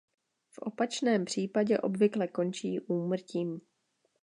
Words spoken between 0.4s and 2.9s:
V opačném případě obvykle končí